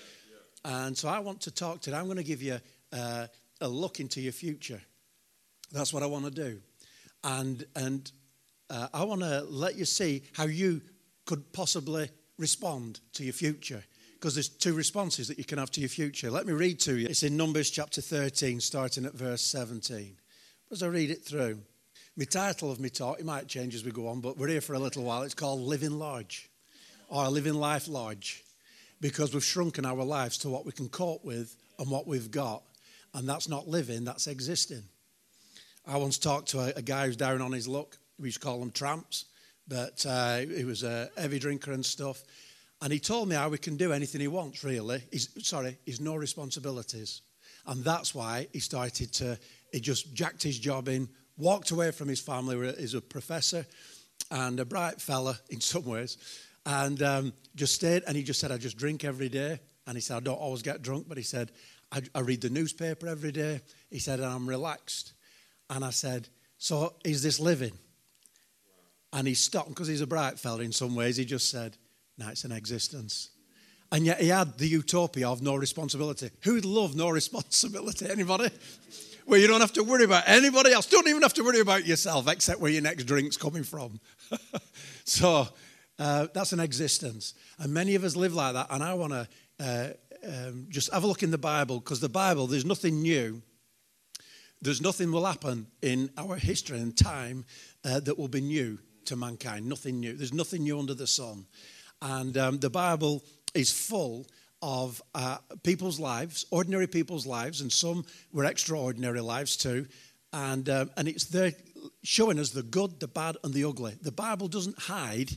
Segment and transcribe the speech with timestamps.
[0.65, 0.87] yeah.
[0.87, 1.97] And so I want to talk today.
[1.97, 2.59] I'm going to give you
[2.93, 3.27] uh,
[3.61, 4.81] a look into your future.
[5.73, 6.61] That's what I want to do.
[7.23, 8.11] And, and
[8.71, 10.81] uh, I want to let you see how you
[11.25, 13.83] could possibly respond to your future.
[14.19, 16.31] Because there's two responses that you can have to your future.
[16.31, 17.07] Let me read to you.
[17.07, 20.17] It's in Numbers chapter 13, starting at verse 17.
[20.73, 21.59] As I read it through,
[22.17, 24.63] my title of my talk, it might change as we go on, but we're here
[24.63, 25.23] for a little while.
[25.23, 26.49] It's called Living Large
[27.11, 28.43] or Living Life Large
[29.03, 32.63] because we've shrunken our lives to what we can cope with and what we've got.
[33.13, 34.85] And that's not living, that's existing.
[35.87, 37.99] I once talked to a, a guy who's down on his luck.
[38.19, 39.27] We used to call them tramps,
[39.69, 42.23] but uh, he was a heavy drinker and stuff.
[42.83, 45.03] And he told me how he can do anything he wants, really.
[45.11, 47.23] He's, sorry, he's no responsibilities.
[47.67, 49.39] And that's why he started to,
[49.73, 52.75] he just jacked his job in, walked away from his family.
[52.79, 53.67] He's a professor
[54.31, 56.19] and a bright fella in some ways,
[56.65, 58.03] and um, just stayed.
[58.07, 59.59] And he just said, I just drink every day.
[59.87, 61.53] And he said, I don't always get drunk, but he said,
[61.93, 63.61] I, I read the newspaper every day.
[63.91, 65.13] He said, and I'm relaxed.
[65.71, 67.73] And I said, So is this living?
[69.13, 71.17] And he stopped because he's a bright fella in some ways.
[71.17, 71.77] He just said,
[72.19, 73.31] No, it's an existence.
[73.93, 76.31] And yet he had the utopia of no responsibility.
[76.43, 78.09] Who'd love no responsibility?
[78.09, 78.51] Anybody?
[79.27, 80.87] where you don't have to worry about anybody else.
[80.87, 84.01] Don't even have to worry about yourself, except where your next drink's coming from.
[85.05, 85.49] so
[85.99, 87.35] uh, that's an existence.
[87.59, 88.69] And many of us live like that.
[88.71, 89.29] And I want to
[89.61, 89.89] uh,
[90.27, 93.43] um, just have a look in the Bible, because the Bible, there's nothing new.
[94.63, 97.45] There's nothing will happen in our history and time
[97.85, 99.69] uh, that will be new to mankind.
[99.69, 100.17] Nothing new.
[100.17, 101.47] There's nothing new under the sun.
[102.03, 103.25] And um, the Bible
[103.55, 104.27] is full
[104.63, 109.87] of uh, people's lives, ordinary people's lives, and some were extraordinary lives too.
[110.33, 111.53] And, um, and it's there
[112.03, 113.97] showing us the good, the bad, and the ugly.
[114.01, 115.31] The Bible doesn't hide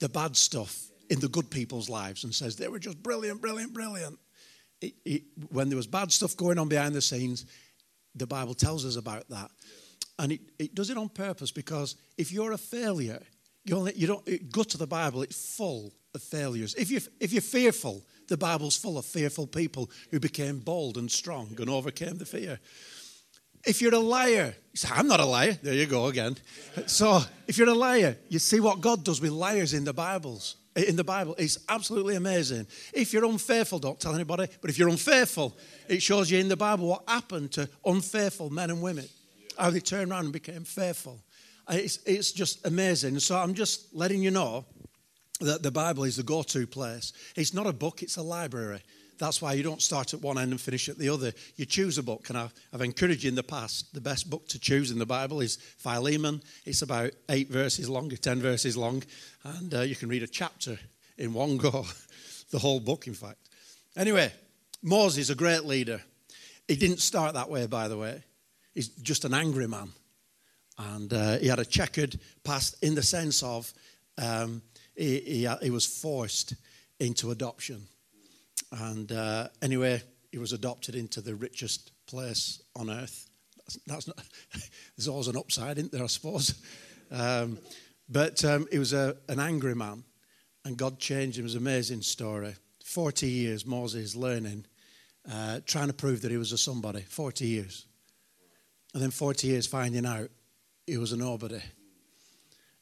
[0.00, 3.72] the bad stuff in the good people's lives and says they were just brilliant, brilliant,
[3.72, 4.18] brilliant.
[4.80, 7.46] It, it, when there was bad stuff going on behind the scenes,
[8.14, 9.50] the Bible tells us about that.
[10.18, 13.22] And it, it does it on purpose because if you're a failure,
[13.64, 16.74] you, only, you don't go to the Bible, it's full of failures.
[16.74, 21.10] If, you, if you're fearful, the Bible's full of fearful people who became bold and
[21.10, 22.58] strong and overcame the fear.
[23.66, 25.58] If you're a liar, you say, I'm not a liar.
[25.62, 26.36] There you go again.
[26.86, 30.56] So if you're a liar, you see what God does with liars in the Bibles.
[30.76, 32.66] Eh, in the Bible, it's absolutely amazing.
[32.92, 34.48] If you're unfaithful, don't tell anybody.
[34.60, 35.56] But if you're unfaithful,
[35.88, 39.06] it shows you in the Bible what happened to unfaithful men and women,
[39.58, 41.20] how they turned around and became faithful.
[41.68, 43.18] It's, it's just amazing.
[43.20, 44.64] So I'm just letting you know
[45.40, 47.12] that the Bible is the go to place.
[47.36, 48.82] It's not a book, it's a library.
[49.18, 51.32] That's why you don't start at one end and finish at the other.
[51.56, 53.94] You choose a book, and I've, I've encouraged you in the past.
[53.94, 56.42] The best book to choose in the Bible is Philemon.
[56.64, 59.04] It's about eight verses long, ten verses long,
[59.44, 60.78] and uh, you can read a chapter
[61.16, 61.86] in one go,
[62.50, 63.38] the whole book, in fact.
[63.96, 64.32] Anyway,
[64.82, 66.00] Moses, a great leader.
[66.66, 68.24] He didn't start that way, by the way.
[68.74, 69.92] He's just an angry man.
[70.78, 73.72] And uh, he had a checkered past in the sense of
[74.18, 74.62] um,
[74.96, 76.54] he, he, he was forced
[76.98, 77.86] into adoption.
[78.72, 83.28] And uh, anyway, he was adopted into the richest place on earth.
[83.56, 84.20] That's, that's not,
[84.96, 86.54] there's always an upside, isn't there, I suppose?
[87.10, 87.58] Um,
[88.08, 90.04] but um, he was a, an angry man,
[90.64, 91.44] and God changed him.
[91.44, 92.54] It was an amazing story.
[92.84, 94.66] 40 years, Moses learning,
[95.30, 97.00] uh, trying to prove that he was a somebody.
[97.00, 97.86] 40 years.
[98.92, 100.30] And then 40 years finding out
[100.86, 101.60] he was a nobody.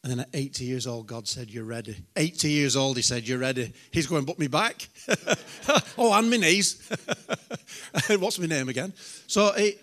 [0.02, 1.96] And then at 80 years old, God said, You're ready.
[2.16, 3.72] 80 years old, He said, You're ready.
[3.92, 4.88] He's going, Book me back.
[5.96, 6.90] oh, and my knees.
[8.08, 8.92] What's my name again?
[9.28, 9.78] So, it,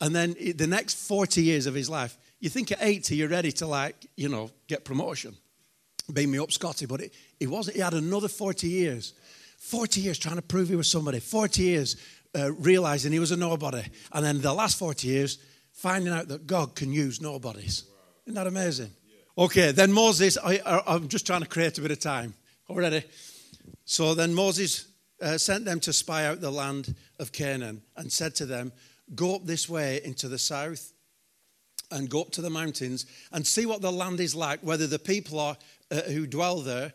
[0.00, 3.50] and then the next 40 years of his life, you think at 80 you're ready
[3.52, 5.34] to, like, you know, get promotion.
[6.12, 6.86] Beam me up, Scotty.
[6.86, 7.76] But it, it wasn't.
[7.76, 9.14] He had another 40 years.
[9.58, 11.18] 40 years trying to prove he was somebody.
[11.18, 11.96] 40 years
[12.38, 13.82] uh, realizing he was a nobody.
[14.12, 15.38] And then the last 40 years,
[15.76, 17.84] finding out that God can use nobodies.
[18.24, 18.90] Isn't that amazing?
[19.38, 22.34] Okay, then Moses, I, am just trying to create a bit of time
[22.68, 23.04] already.
[23.84, 24.86] So then Moses
[25.20, 28.72] uh, sent them to spy out the land of Canaan and said to them,
[29.14, 30.92] Go up this way into the south
[31.92, 34.98] and go up to the mountains and see what the land is like, whether the
[34.98, 35.56] people are,
[35.92, 36.92] uh, who dwell there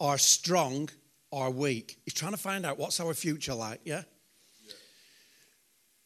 [0.00, 0.88] are strong
[1.30, 1.98] or weak.
[2.04, 4.02] He's trying to find out what's our future like, yeah?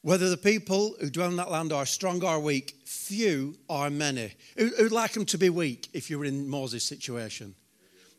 [0.08, 4.32] Whether the people who dwell in that land are strong or weak, few or many.
[4.56, 7.54] Who, would like them to be weak if you were in Moses' situation?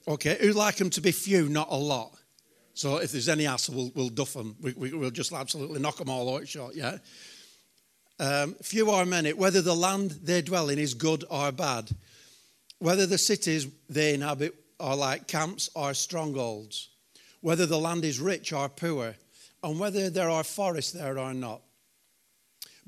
[0.08, 2.12] Okay, who'd like them to be few, not a lot?
[2.76, 4.56] So if there's any hassle, we'll, we'll duff them.
[4.62, 7.00] We, we, we'll just absolutely knock them all out short, yeah?
[8.20, 11.90] Um, few or many, whether the land they dwell in is good or bad,
[12.78, 16.90] whether the cities they inhabit are like camps or strongholds,
[17.42, 19.16] whether the land is rich or poor,
[19.64, 21.64] and whether there are forests there or not.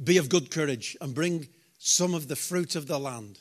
[0.03, 3.39] Be of good courage and bring some of the fruit of the land.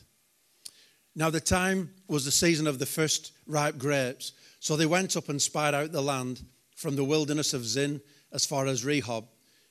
[1.14, 4.32] Now, the time was the season of the first ripe grapes.
[4.60, 6.44] So they went up and spied out the land
[6.76, 8.00] from the wilderness of Zin
[8.32, 9.26] as far as Rehob,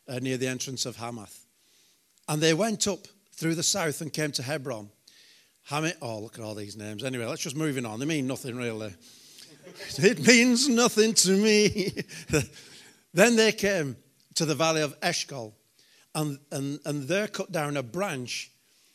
[0.08, 1.46] uh, near the entrance of Hamath.
[2.28, 4.90] And they went up through the south and came to Hebron.
[5.70, 7.04] Hamit, oh, look at all these names.
[7.04, 8.00] Anyway, let's just moving on.
[8.00, 8.94] They mean nothing really.
[9.98, 11.94] it means nothing to me.
[13.14, 13.96] then they came
[14.36, 15.54] to the valley of Eshcol,
[16.16, 18.52] and, and, and there cut down a branch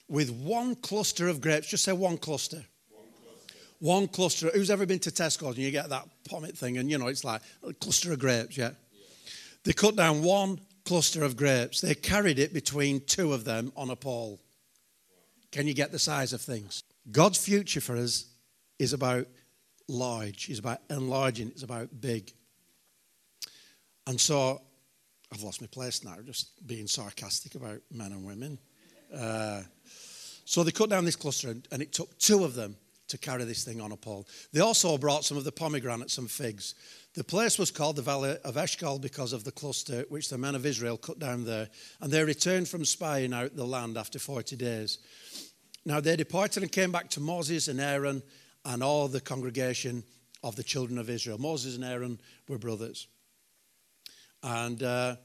[0.08, 1.69] with one cluster of grapes.
[1.69, 2.64] Just say one cluster.
[3.78, 4.50] One cluster.
[4.55, 7.25] Who's ever been to Tesco and you get that pommet thing and you know it's
[7.25, 8.70] like a cluster of grapes, yeah?
[9.64, 11.81] They cut down one cluster of grapes.
[11.81, 14.40] They carried it between two of them on a pole.
[15.50, 16.82] Can you get the size of things?
[17.11, 18.26] God's future for us
[18.78, 19.26] is about
[19.88, 22.32] large, it's about enlarging, it's about big.
[24.06, 24.61] And so
[25.34, 28.56] I've lost my place now, just being sarcastic about men and women.
[29.12, 29.62] Uh,
[30.44, 32.76] so they cut down this cluster, and it took two of them
[33.08, 34.28] to carry this thing on a pole.
[34.52, 36.76] They also brought some of the pomegranates and figs.
[37.14, 40.54] The place was called the Valley of Eshcol because of the cluster which the men
[40.54, 41.69] of Israel cut down there.
[42.00, 44.98] And they returned from spying out the land after 40 days.
[45.84, 48.22] Now they departed and came back to Moses and Aaron
[48.64, 50.04] and all the congregation
[50.44, 51.38] of the children of Israel.
[51.38, 53.08] Moses and Aaron were brothers.
[54.44, 55.17] And, uh,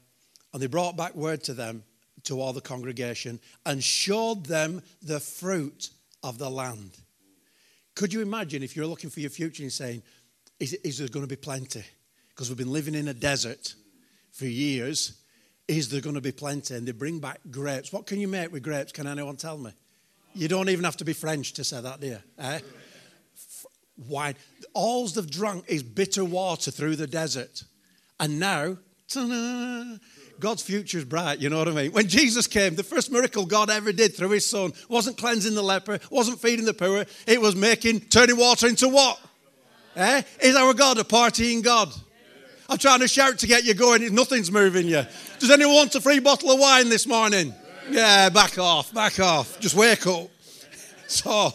[0.52, 1.84] and they brought back word to them,
[2.24, 5.90] to all the congregation, and showed them the fruit
[6.24, 6.90] of the land.
[7.94, 10.02] Could you imagine if you're looking for your future and saying,
[10.58, 11.84] is, is there going to be plenty?
[12.30, 13.74] Because we've been living in a desert
[14.32, 15.20] for years.
[15.68, 16.74] Is there going to be plenty?
[16.74, 17.92] And they bring back grapes.
[17.92, 18.90] What can you make with grapes?
[18.90, 19.72] Can anyone tell me?
[20.34, 22.18] You don't even have to be French to say that, you?
[22.38, 22.60] Eh?
[24.08, 24.36] Wine.
[24.72, 27.64] All they've drunk is bitter water through the desert.
[28.18, 28.78] And now,
[29.10, 29.98] ta-da,
[30.38, 31.92] God's future is bright, you know what I mean?
[31.92, 35.62] When Jesus came, the first miracle God ever did through his son wasn't cleansing the
[35.62, 39.20] leper, wasn't feeding the poor, it was making, turning water into what?
[39.96, 40.22] Eh?
[40.40, 41.92] Is our God a partying God?
[42.68, 45.02] I'm trying to shout to get you going, nothing's moving you.
[45.40, 47.52] Does anyone want a free bottle of wine this morning?
[47.90, 49.58] Yeah, back off, back off.
[49.60, 50.28] Just wake up.
[51.08, 51.52] So,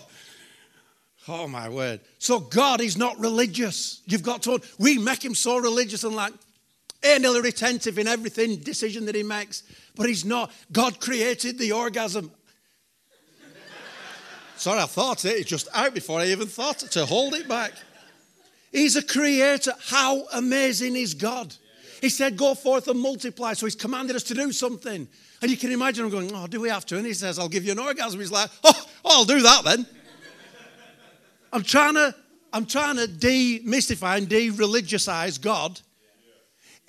[1.30, 2.01] oh my word.
[2.18, 4.01] So, God is not religious.
[4.06, 6.34] You've got to, we make him so religious and like,
[7.06, 9.63] anally retentive in everything decision that he makes,
[9.96, 10.52] but he's not.
[10.72, 12.31] God created the orgasm.
[14.57, 15.38] Sorry, I thought it.
[15.38, 17.74] It's just out before I even thought to hold it back.
[18.72, 19.72] He's a creator.
[19.88, 21.56] How amazing is God?
[22.02, 23.54] He said, Go forth and multiply.
[23.54, 25.08] So he's commanded us to do something.
[25.42, 26.98] And you can imagine him going, Oh, do we have to?
[26.98, 28.19] And he says, I'll give you an orgasm.
[28.19, 29.86] He's like, Oh, I'll do that then.
[31.53, 32.13] I'm trying to,
[32.51, 35.80] I'm trying to demystify and de-religiousize God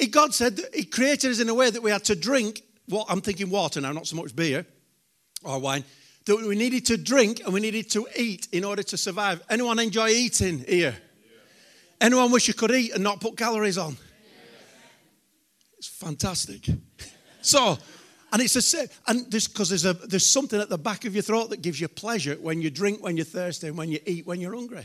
[0.04, 2.62] God said He created us in a way that we had to drink.
[2.88, 4.66] What I'm thinking water now, not so much beer
[5.42, 5.84] or wine.
[6.26, 9.42] That we needed to drink and we needed to eat in order to survive.
[9.48, 10.96] Anyone enjoy eating here?
[12.00, 13.96] Anyone wish you could eat and not put calories on?
[15.78, 16.68] It's fantastic.
[17.42, 17.78] So,
[18.32, 21.22] and it's a and this because there's a there's something at the back of your
[21.22, 24.26] throat that gives you pleasure when you drink, when you're thirsty, and when you eat,
[24.26, 24.84] when you're hungry.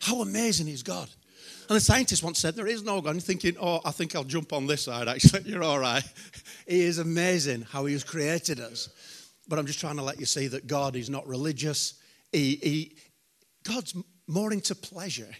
[0.00, 1.08] How amazing is God?
[1.68, 3.10] And the scientist once said, There is no God.
[3.10, 5.42] And thinking, Oh, I think I'll jump on this side, actually.
[5.46, 6.04] You're all right.
[6.66, 8.88] He is amazing how He has created us.
[9.48, 11.94] But I'm just trying to let you see that God is not religious.
[12.30, 12.96] He, he,
[13.64, 13.94] God's
[14.26, 15.34] more into pleasure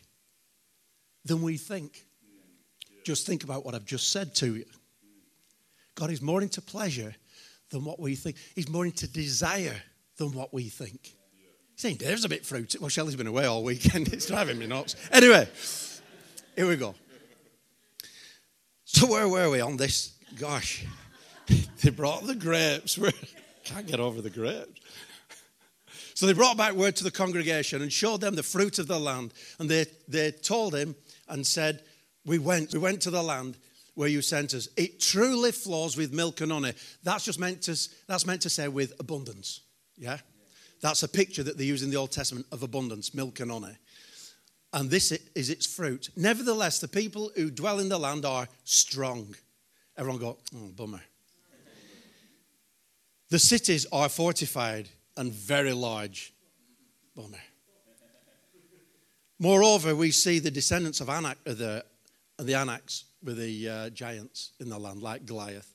[1.25, 2.05] than we think.
[3.05, 4.64] Just think about what I've just said to you.
[5.95, 7.14] God is more into pleasure
[7.71, 8.37] than what we think.
[8.55, 9.76] He's more into desire
[10.17, 11.14] than what we think.
[11.76, 12.79] Saying Dave's a bit fruity.
[12.79, 14.09] Well, Shelley's been away all weekend.
[14.12, 14.95] It's driving me nuts.
[15.11, 15.49] Anyway,
[16.56, 16.94] here we go.
[18.85, 20.12] So where were we on this?
[20.38, 20.85] Gosh,
[21.82, 22.99] they brought the grapes.
[22.99, 23.11] We
[23.64, 24.80] can't get over the grapes.
[26.14, 28.99] So they brought back word to the congregation and showed them the fruit of the
[28.99, 29.32] land.
[29.59, 30.94] And they, they told him
[31.28, 31.82] and said,
[32.25, 33.56] We went, we went to the land
[33.94, 34.68] where you sent us.
[34.76, 36.75] It truly flows with milk and honey.
[37.02, 39.62] That's just meant to, that's meant to say with abundance.
[39.97, 40.18] Yeah?
[40.80, 43.76] That's a picture that they use in the Old Testament of abundance, milk and honey.
[44.73, 46.09] And this is its fruit.
[46.17, 49.35] Nevertheless, the people who dwell in the land are strong.
[49.97, 51.02] Everyone go, oh, bummer.
[53.29, 56.33] The cities are fortified and very large.
[57.14, 57.38] Bummer.
[59.38, 61.85] Moreover, we see the descendants of Anak, the,
[62.38, 65.75] the Anaks were the uh, giants in the land, like Goliath.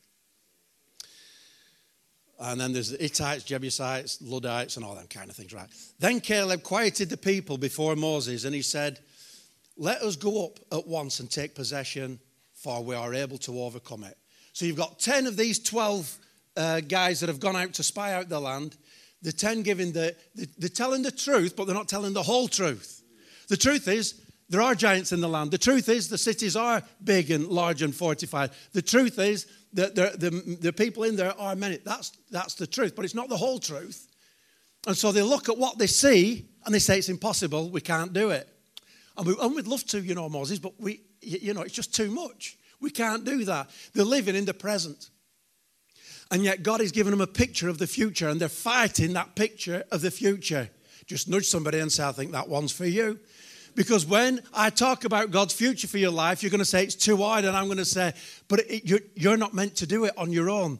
[2.39, 5.67] And then there's the Hittites, Jebusites, Luddites, and all them kind of things, right?
[5.99, 8.99] Then Caleb quieted the people before Moses, and he said,
[9.75, 12.19] Let us go up at once and take possession,
[12.53, 14.17] for we are able to overcome it.
[14.53, 16.17] So you've got 10 of these 12
[16.55, 18.77] uh, guys that have gone out to spy out the land.
[19.21, 22.47] The 10 giving the, the, they're telling the truth, but they're not telling the whole
[22.47, 23.01] truth.
[23.49, 25.51] The truth is, there are giants in the land.
[25.51, 28.51] The truth is, the cities are big and large and fortified.
[28.71, 31.77] The truth is, the, the, the, the people in there are many.
[31.77, 34.07] That's, that's the truth, but it's not the whole truth.
[34.85, 38.13] And so they look at what they see and they say it's impossible, we can't
[38.13, 38.47] do it.
[39.17, 41.93] And, we, and we'd love to, you know, Moses, but we, you know, it's just
[41.93, 42.57] too much.
[42.79, 43.69] We can't do that.
[43.93, 45.09] They're living in the present.
[46.31, 49.35] And yet God has given them a picture of the future and they're fighting that
[49.35, 50.69] picture of the future.
[51.05, 53.19] Just nudge somebody and say, I think that one's for you.
[53.77, 56.95] Because when I talk about God's future for your life, you're going to say it's
[56.95, 58.11] too wide, and I'm going to say,
[58.47, 60.79] but it, you're, you're, not meant to do it on your own.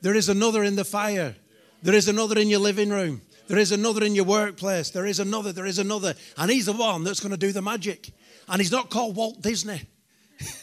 [0.00, 1.36] There is another in the fire,
[1.84, 5.20] there is another in your living room, there is another in your workplace, there is
[5.20, 6.14] another, there is another.
[6.36, 8.10] And He's the one that's going to do the magic.
[8.48, 9.82] And He's not called Walt Disney.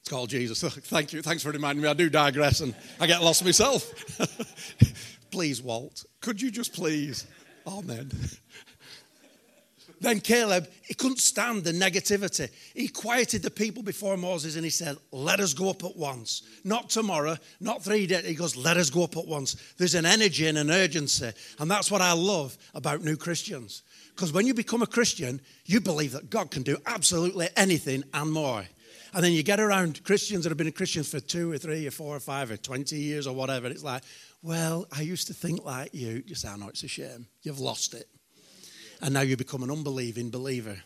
[0.00, 0.62] It's called Jesus.
[0.62, 1.22] Thank you.
[1.22, 1.88] Thanks for reminding me.
[1.88, 3.90] I do digress and I get lost myself.
[5.30, 7.26] please, Walt, could you just please?
[7.66, 8.10] Amen.
[10.00, 12.50] Then Caleb, he couldn't stand the negativity.
[12.74, 16.42] He quieted the people before Moses and he said, Let us go up at once.
[16.62, 18.26] Not tomorrow, not three days.
[18.26, 19.56] He goes, Let us go up at once.
[19.78, 21.30] There's an energy and an urgency.
[21.58, 23.82] And that's what I love about new Christians.
[24.14, 28.30] Because when you become a Christian, you believe that God can do absolutely anything and
[28.30, 28.64] more.
[29.14, 31.92] And then you get around Christians that have been Christians for two or three or
[31.92, 33.68] four or five or 20 years or whatever.
[33.68, 34.02] It's like,
[34.44, 36.22] well, I used to think like you.
[36.26, 37.26] You say, I know it's a shame.
[37.42, 38.06] You've lost it.
[39.00, 40.76] And now you become an unbelieving believer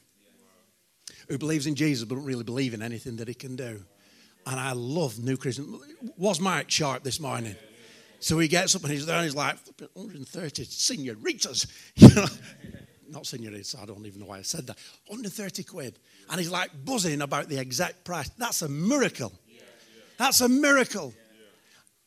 [1.28, 3.82] who believes in Jesus but don't really believe in anything that he can do.
[4.46, 5.82] And I love new Christians.
[6.16, 7.56] Was Mike Sharp this morning?
[8.20, 9.56] So he gets up and he's there and he's like,
[9.92, 11.66] 130 senoritas.
[11.96, 12.24] You?
[13.10, 14.76] Not senoritas, I don't even know why I said that.
[15.06, 15.98] 130 quid
[16.30, 18.28] and he's like buzzing about the exact price.
[18.36, 19.32] That's a miracle.
[20.18, 21.14] That's a miracle.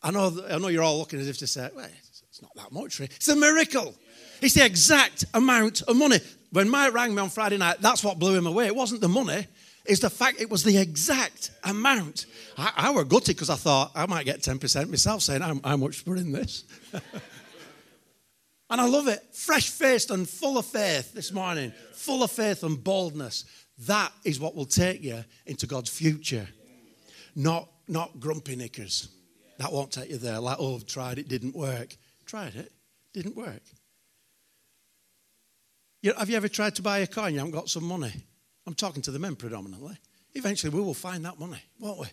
[0.04, 1.88] I know, I know you're all looking as if to say, well,
[2.30, 3.00] it's not that much.
[3.00, 3.12] really.
[3.16, 3.94] It's a miracle.
[4.42, 6.20] It's the exact amount of money.
[6.52, 8.66] When Mike rang me on Friday night, that's what blew him away.
[8.66, 9.46] It wasn't the money,
[9.86, 12.26] it's the fact it was the exact amount.
[12.58, 15.78] I, I were gutted because I thought I might get 10% myself saying, how, how
[15.78, 16.66] much for in this?
[16.94, 19.22] and I love it.
[19.34, 23.46] Fresh faced and full of faith this morning, full of faith and boldness.
[23.88, 26.48] That is what will take you into God's future.
[27.36, 29.10] Not, not grumpy knickers.
[29.62, 30.40] That won't take you there.
[30.40, 31.96] Like, oh, I've tried it, didn't work.
[32.26, 32.72] Tried it,
[33.14, 33.62] didn't work.
[36.02, 37.84] You know, have you ever tried to buy a car and you haven't got some
[37.84, 38.12] money?
[38.66, 39.96] I'm talking to the men predominantly.
[40.34, 42.08] Eventually, we will find that money, won't we?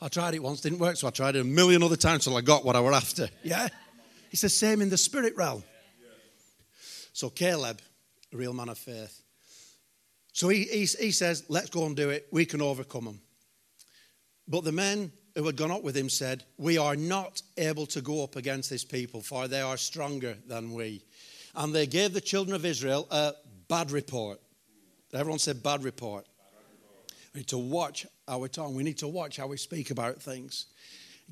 [0.00, 2.36] I tried it once, didn't work, so I tried it a million other times till
[2.36, 3.28] I got what I were after.
[3.42, 3.66] Yeah?
[4.30, 5.64] It's the same in the spirit realm.
[7.12, 7.80] So, Caleb,
[8.32, 9.20] a real man of faith,
[10.32, 12.28] so he, he, he says, Let's go and do it.
[12.30, 13.20] We can overcome them.
[14.46, 18.00] But the men who had gone up with him said, We are not able to
[18.00, 21.02] go up against this people, for they are stronger than we.
[21.54, 23.34] And they gave the children of Israel a
[23.68, 24.40] bad report.
[25.12, 26.26] Everyone said, Bad report.
[27.34, 28.74] We need to watch our tongue.
[28.74, 30.66] We need to watch how we speak about things.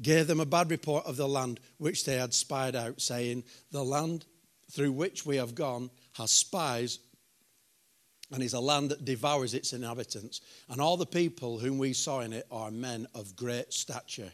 [0.01, 3.85] Gave them a bad report of the land which they had spied out, saying, The
[3.85, 4.25] land
[4.71, 7.01] through which we have gone has spies
[8.33, 10.41] and is a land that devours its inhabitants.
[10.69, 14.33] And all the people whom we saw in it are men of great stature.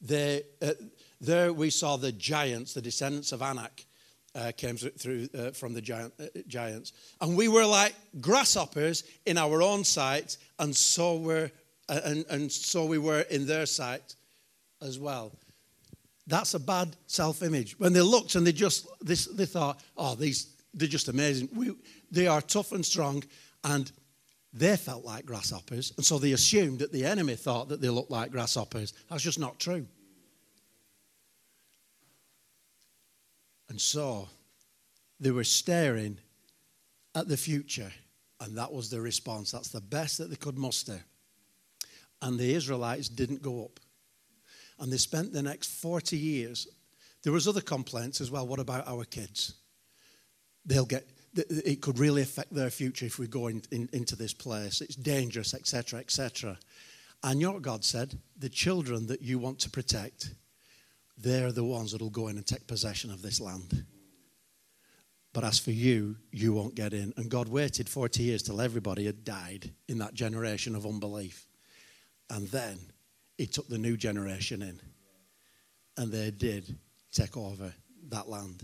[0.00, 0.72] They, uh,
[1.20, 3.86] there we saw the giants, the descendants of Anak.
[4.34, 9.36] Uh, came through uh, from the giant, uh, giants, and we were like grasshoppers in
[9.36, 11.50] our own sight, and so were,
[11.90, 14.14] uh, and, and so we were in their sight
[14.80, 15.32] as well.
[16.26, 17.78] That's a bad self-image.
[17.78, 21.48] When they looked and they just this, they thought, "Oh, these they're just amazing.
[21.54, 21.74] We,
[22.10, 23.22] they are tough and strong,
[23.64, 23.90] and
[24.52, 25.92] they felt like grasshoppers.
[25.96, 28.92] And so they assumed that the enemy thought that they looked like grasshoppers.
[29.08, 29.86] That's just not true.
[33.68, 34.28] And so
[35.20, 36.18] they were staring
[37.14, 37.92] at the future,
[38.40, 39.50] and that was the response.
[39.50, 41.00] That's the best that they could muster.
[42.20, 43.80] And the Israelites didn't go up.
[44.78, 46.66] And they spent the next 40 years
[47.22, 48.46] There was other complaints as well.
[48.46, 49.54] What about our kids?
[50.64, 51.06] They'll get.
[51.34, 54.82] It could really affect their future if we go in, in, into this place.
[54.82, 56.58] It's dangerous, etc., etc.
[57.22, 58.18] And your God said?
[58.38, 60.34] The children that you want to protect,
[61.16, 63.86] they're the ones that'll go in and take possession of this land.
[65.32, 67.14] But as for you, you won't get in.
[67.16, 71.46] And God waited 40 years till everybody had died in that generation of unbelief.
[72.28, 72.78] And then
[73.38, 74.80] He took the new generation in.
[75.96, 76.76] And they did
[77.12, 77.72] take over
[78.08, 78.62] that land.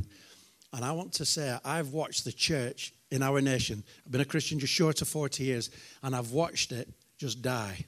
[0.73, 3.83] And I want to say, I've watched the church in our nation.
[4.05, 5.71] I've been a Christian just short of 40 years,
[6.03, 7.85] and I've watched it just die.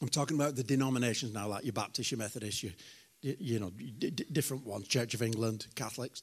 [0.00, 2.72] I'm talking about the denominations now, like your Baptist, your Methodist, your,
[3.20, 3.70] you know,
[4.32, 6.22] different ones, Church of England, Catholics,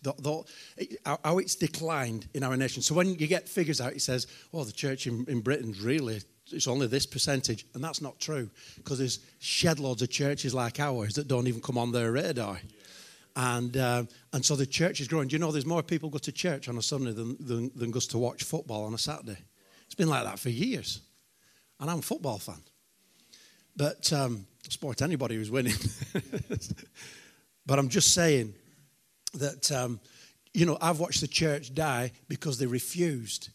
[1.05, 2.81] how it's declined in our nation.
[2.81, 6.22] So when you get figures out, it says, oh, the church in, in Britain's really,
[6.51, 7.67] it's only this percentage.
[7.75, 11.62] And that's not true, because there's shed loads of churches like ours that don't even
[11.62, 12.60] come on their radar.
[13.38, 14.03] And, uh,
[14.34, 15.27] and so the church is growing.
[15.27, 17.91] Do you know there's more people go to church on a Sunday than, than, than
[17.91, 19.38] goes to watch football on a Saturday?
[19.86, 21.01] It's been like that for years.
[21.79, 22.63] And I'm a football fan.
[23.75, 25.75] But um, sport anybody who's winning.
[27.67, 28.56] but I'm just saying
[29.36, 30.00] that, um,
[30.56, 33.50] you know, I've watched the church die because they refused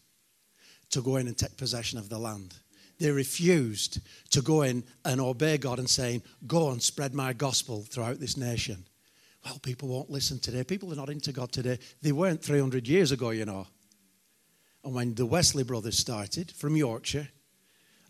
[0.91, 2.55] to go in and take possession of the land.
[3.01, 3.99] They refused
[4.29, 8.37] to go in and obey God and saying, Go and spread my gospel throughout this
[8.37, 8.85] nation.
[9.45, 10.63] Well, people won't listen today.
[10.63, 11.79] People are not into God today.
[12.01, 13.67] They weren't 300 years ago, you know.
[14.83, 17.27] And when the Wesley brothers started from Yorkshire,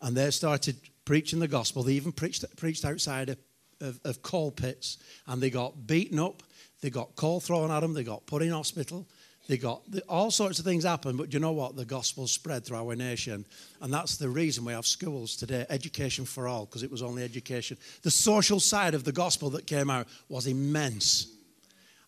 [0.01, 0.75] and they started
[1.05, 3.37] preaching the gospel, they even preached, preached outside of,
[3.81, 4.97] of, of coal pits,
[5.27, 6.43] and they got beaten up,
[6.81, 9.07] they got coal thrown at them, they got put in hospital,
[9.47, 11.75] they got all sorts of things happen, but you know what?
[11.75, 13.45] The gospel spread through our nation.
[13.81, 17.23] And that's the reason we have schools today, education for all, because it was only
[17.23, 17.77] education.
[18.03, 21.27] The social side of the gospel that came out was immense.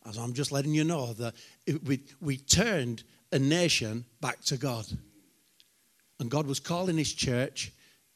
[0.07, 1.33] As I'm just letting you know that
[1.65, 4.85] it, we, we turned a nation back to God.
[6.21, 7.73] And God was calling his church,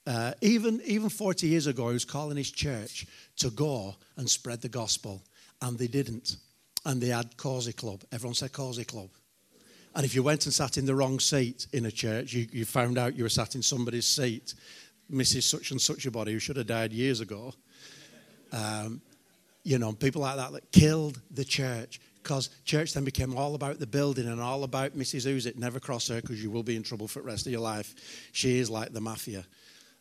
[0.08, 3.06] uh, even, even 40 years ago, he was calling his church
[3.38, 5.22] to go and spread the gospel.
[5.62, 6.38] And they didn't
[6.86, 8.04] and they had Causey Club.
[8.12, 9.10] Everyone said Causey Club.
[9.96, 12.65] And if you went and sat in the wrong seat in a church, you, you
[12.65, 14.54] found out you were sat in somebody's seat,
[15.12, 15.44] Mrs.
[15.44, 17.54] Such and Such a body who should have died years ago.
[18.52, 19.02] Um,
[19.63, 23.80] you know, people like that that killed the church because church then became all about
[23.80, 25.28] the building and all about Mrs.
[25.28, 25.58] Uzit.
[25.58, 27.96] Never cross her because you will be in trouble for the rest of your life.
[28.32, 29.46] She is like the mafia.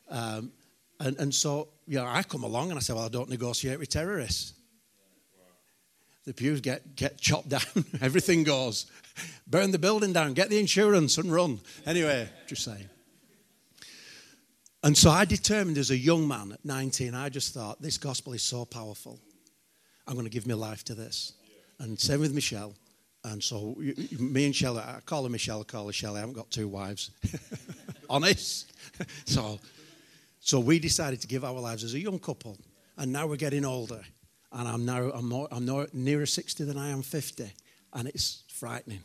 [0.09, 0.53] Um,
[1.01, 3.79] and, and so, you know, I come along and I say, well, I don't negotiate
[3.79, 4.55] with terrorists.
[6.29, 7.63] The pews get, get chopped down,
[8.03, 8.85] everything goes.
[9.47, 11.59] Burn the building down, get the insurance and run.
[11.87, 12.91] Anyway, just saying.
[14.83, 18.35] And so I determined as a young man at 19, I just thought, this gospel
[18.35, 19.19] is so powerful.
[20.07, 21.33] I'm going to give my life to this.
[21.79, 22.75] And same with Michelle.
[23.25, 23.75] And so
[24.21, 26.19] me and Shelley, I call her Michelle, I call her Shelley.
[26.19, 27.11] I haven't got two wives.
[28.11, 28.71] Honest.
[29.25, 29.59] so,
[30.41, 32.59] so we decided to give our lives as a young couple.
[32.99, 34.03] And now we're getting older
[34.53, 37.53] and I'm now I'm, more, I'm more, nearer 60 than I am 50,
[37.95, 39.05] and it's frightening.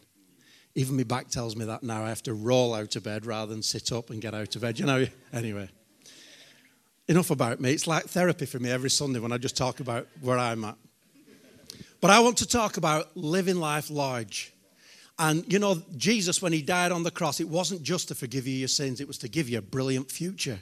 [0.76, 3.52] Even my back tells me that now I have to roll out of bed rather
[3.52, 4.80] than sit up and get out of bed.
[4.80, 5.70] You know, anyway.
[7.08, 7.72] Enough about me.
[7.72, 10.78] It's like therapy for me every Sunday when I just talk about where I'm at.
[12.00, 14.54] But I want to talk about living life large.
[15.20, 18.48] And you know, Jesus, when he died on the cross, it wasn't just to forgive
[18.48, 20.60] you your sins, it was to give you a brilliant future.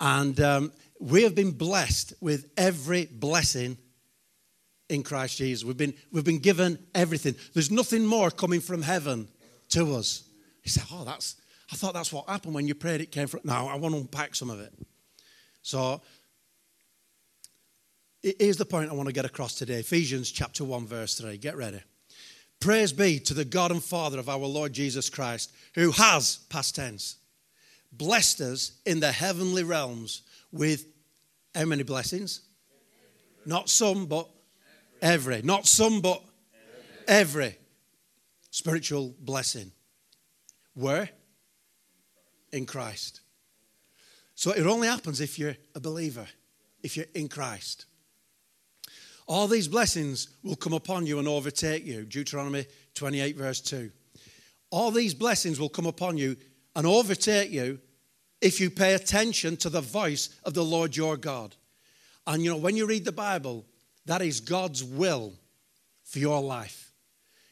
[0.00, 3.78] And um, we have been blessed with every blessing
[4.88, 5.64] in Christ Jesus.
[5.64, 7.34] We've been, we've been given everything.
[7.54, 9.28] There's nothing more coming from heaven
[9.70, 10.24] to us.
[10.62, 11.36] He said, Oh, that's,
[11.72, 13.40] I thought that's what happened when you prayed, it came from.
[13.44, 14.72] Now, I want to unpack some of it.
[15.62, 16.00] So,
[18.22, 21.36] here's the point I want to get across today Ephesians chapter 1, verse 3.
[21.38, 21.80] Get ready.
[22.60, 26.74] Praise be to the God and Father of our Lord Jesus Christ, who has, past
[26.74, 27.16] tense,
[27.92, 30.86] blessed us in the heavenly realms with
[31.54, 32.40] how many blessings?
[33.46, 34.28] Not some, but
[35.00, 35.42] Every.
[35.42, 36.22] Not some, but
[37.06, 37.56] every
[38.50, 39.72] spiritual blessing.
[40.74, 41.08] Where?
[42.52, 43.20] In Christ.
[44.34, 46.26] So it only happens if you're a believer,
[46.82, 47.86] if you're in Christ.
[49.26, 52.04] All these blessings will come upon you and overtake you.
[52.04, 53.90] Deuteronomy 28, verse 2.
[54.70, 56.36] All these blessings will come upon you
[56.74, 57.80] and overtake you
[58.40, 61.56] if you pay attention to the voice of the Lord your God.
[62.26, 63.66] And you know, when you read the Bible,
[64.08, 65.32] that is God's will
[66.02, 66.92] for your life.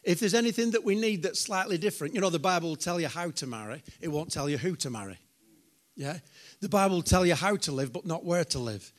[0.03, 3.01] If there's anything that we need that's slightly different, you know, the Bible will tell
[3.01, 5.19] you how to marry, it won't tell you who to marry.
[5.97, 6.19] Yeah?
[6.61, 8.93] The Bible will tell you how to live, but not where to live.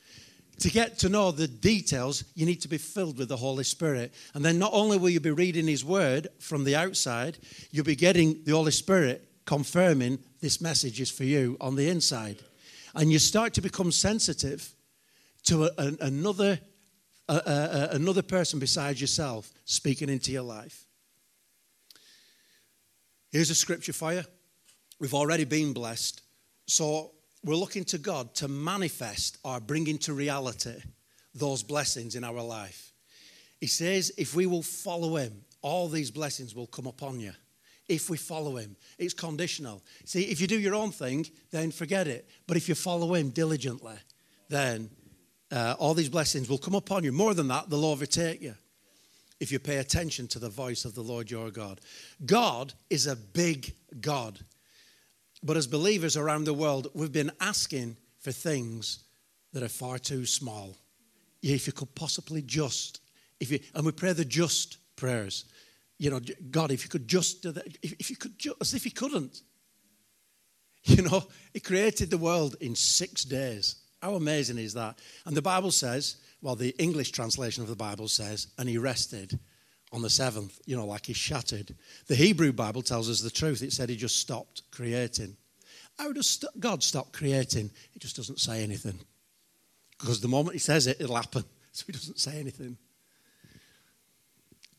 [0.58, 4.12] to get to know the details, you need to be filled with the Holy Spirit.
[4.34, 7.38] And then not only will you be reading His Word from the outside,
[7.70, 12.38] you'll be getting the Holy Spirit confirming this message is for you on the inside.
[12.94, 14.74] And you start to become sensitive
[15.44, 16.58] to a, a, another,
[17.28, 20.84] a, another person besides yourself speaking into your life.
[23.30, 24.22] Here's a scripture for you.
[24.98, 26.22] We've already been blessed.
[26.66, 27.12] So
[27.44, 30.74] we're looking to God to manifest or bring into reality
[31.34, 32.92] those blessings in our life.
[33.60, 37.32] He says, if we will follow Him, all these blessings will come upon you.
[37.88, 39.82] If we follow Him, it's conditional.
[40.04, 42.28] See, if you do your own thing, then forget it.
[42.46, 43.96] But if you follow Him diligently,
[44.48, 44.90] then
[45.50, 47.12] uh, all these blessings will come upon you.
[47.12, 48.54] More than that, they'll overtake you
[49.40, 51.80] if you pay attention to the voice of the Lord your God.
[52.26, 54.40] God is a big God.
[55.42, 59.04] But as believers around the world, we've been asking for things
[59.52, 60.76] that are far too small.
[61.42, 63.00] If you could possibly just,
[63.38, 65.44] if you, and we pray the just prayers.
[65.98, 68.74] You know, God, if you could just do that, if, if you could just, as
[68.74, 69.42] if He couldn't.
[70.84, 73.76] You know, He created the world in six days.
[74.02, 74.98] How amazing is that?
[75.26, 79.38] And the Bible says, well, the English translation of the Bible says, and He rested
[79.92, 81.74] on the seventh, you know, like he shattered.
[82.06, 83.62] The Hebrew Bible tells us the truth.
[83.62, 85.36] It said he just stopped creating.
[85.98, 87.70] How does God stop creating?
[87.92, 88.98] He just doesn't say anything.
[89.98, 91.44] Because the moment he says it, it'll happen.
[91.70, 92.76] So he doesn't say anything.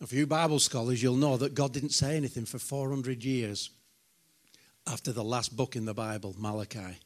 [0.01, 3.69] A few Bible scholars, you'll know that God didn't say anything for 400 years
[4.85, 6.97] after the last book in the Bible, Malachi.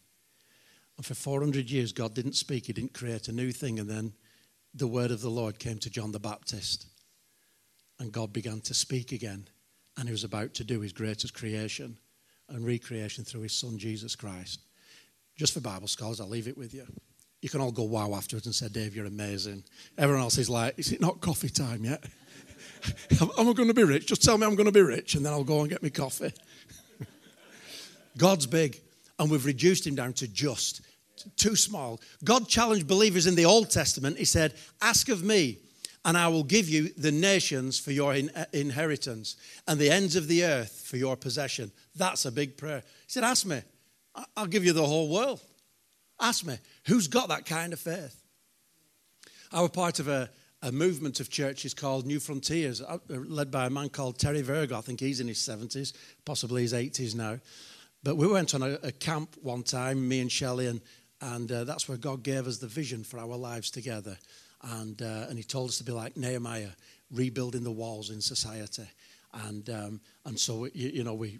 [0.97, 3.79] And for 400 years, God didn't speak, He didn't create a new thing.
[3.79, 4.13] And then
[4.73, 6.87] the word of the Lord came to John the Baptist
[7.99, 9.47] and God began to speak again.
[9.97, 11.97] And he was about to do his greatest creation
[12.49, 14.61] and recreation through his son, Jesus Christ.
[15.37, 16.85] Just for Bible scholars, I'll leave it with you.
[17.41, 19.63] You can all go wow afterwards and say, Dave, you're amazing.
[19.97, 22.03] Everyone else is like, is it not coffee time yet?
[23.21, 24.07] am I going to be rich?
[24.07, 25.89] Just tell me I'm going to be rich and then I'll go and get me
[25.89, 26.33] coffee.
[28.17, 28.81] God's big
[29.19, 30.81] and we've reduced him down to just,
[31.35, 32.01] too small.
[32.23, 34.17] God challenged believers in the Old Testament.
[34.17, 35.59] He said, Ask of me
[36.05, 40.27] and I will give you the nations for your in- inheritance and the ends of
[40.27, 41.71] the earth for your possession.
[41.95, 42.79] That's a big prayer.
[42.79, 43.61] He said, Ask me.
[44.37, 45.41] I'll give you the whole world.
[46.19, 46.57] Ask me.
[46.85, 48.21] Who's got that kind of faith?
[49.51, 50.29] I was part of a,
[50.61, 54.77] a movement of churches called Newfrontiers, uh, led by a man called Terry Virgo.
[54.77, 55.93] I think he's in his 70s,
[56.25, 57.39] possibly his 80s now.
[58.03, 60.81] But we went on a, a camp one time, me and Shelley, and,
[61.21, 64.17] and uh, that's where God gave us the vision for our lives together.
[64.61, 66.71] And, uh, and he told us to be like Nehemiah,
[67.11, 68.89] rebuilding the walls in society.
[69.33, 71.39] And, um, and so, you, you, know, we,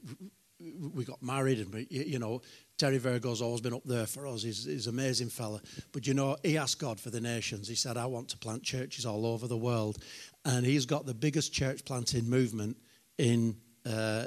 [0.93, 2.41] we got married and, we, you know,
[2.78, 4.41] Terry Virgo's always been up there for us.
[4.41, 5.62] He's, he's an amazing fella.
[5.91, 7.67] But, you know, he asked God for the nations.
[7.67, 9.99] He said, I want to plant churches all over the world.
[10.43, 12.78] And he's got the biggest church planting movement
[13.17, 14.26] in, uh,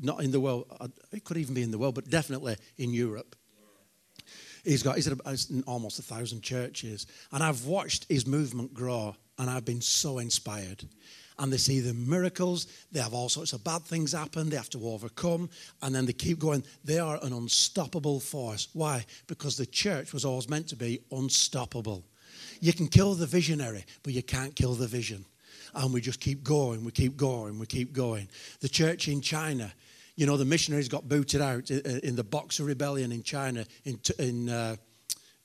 [0.00, 0.66] not in the world,
[1.12, 3.36] it could even be in the world, but definitely in Europe.
[4.64, 5.08] He's got he's
[5.66, 10.84] almost a thousand churches, and I've watched his movement grow, and I've been so inspired.
[11.36, 12.68] And they see the miracles.
[12.92, 14.48] They have all sorts of bad things happen.
[14.48, 15.50] They have to overcome,
[15.82, 16.64] and then they keep going.
[16.84, 18.68] They are an unstoppable force.
[18.72, 19.04] Why?
[19.26, 22.04] Because the church was always meant to be unstoppable.
[22.60, 25.26] You can kill the visionary, but you can't kill the vision
[25.74, 28.28] and we just keep going, we keep going, we keep going.
[28.60, 29.72] The church in China
[30.16, 34.48] you know, the missionaries got booted out in the Boxer Rebellion in China in, in
[34.48, 34.76] uh,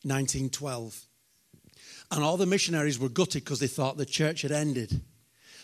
[0.04, 1.06] 1912.
[2.12, 5.02] And all the missionaries were gutted because they thought the church had ended.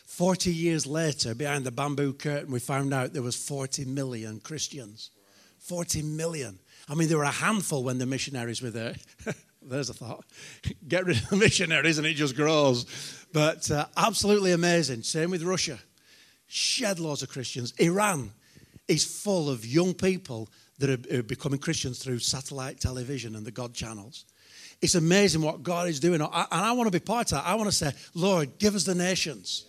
[0.05, 5.11] 40 years later, behind the bamboo curtain, we found out there was 40 million Christians.
[5.59, 6.59] 40 million.
[6.87, 8.95] I mean, there were a handful when the missionaries were there.
[9.67, 10.25] There's a thought.
[10.87, 12.85] Get rid of the missionaries and it just grows.
[13.33, 15.03] But uh, absolutely amazing.
[15.03, 15.79] Same with Russia.
[16.47, 17.73] Shed loads of Christians.
[17.79, 18.31] Iran,
[18.87, 20.49] is full of young people
[20.79, 24.25] that are, becoming Christians through satellite television and the God channels.
[24.81, 26.21] It's amazing what God is doing.
[26.21, 27.47] and I want to be part of that.
[27.47, 29.65] I want to say, Lord, give us the nations.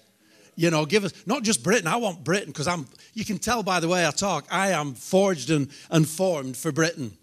[0.56, 1.86] You know, give us not just Britain.
[1.86, 2.86] I want Britain because I'm.
[3.12, 4.46] You can tell by the way I talk.
[4.50, 7.16] I am forged and, and formed for Britain.